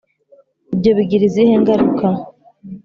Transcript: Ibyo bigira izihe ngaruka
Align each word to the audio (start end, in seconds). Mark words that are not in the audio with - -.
Ibyo 0.73 0.91
bigira 0.97 1.23
izihe 1.29 1.53
ngaruka 1.61 2.05